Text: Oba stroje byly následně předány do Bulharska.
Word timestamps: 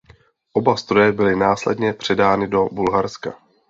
Oba 0.53 0.75
stroje 0.77 1.11
byly 1.11 1.35
následně 1.35 1.93
předány 1.93 2.47
do 2.47 2.65
Bulharska. 2.71 3.33